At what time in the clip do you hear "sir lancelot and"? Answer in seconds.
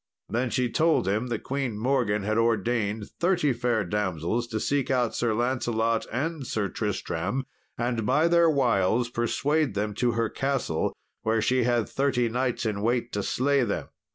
5.13-6.47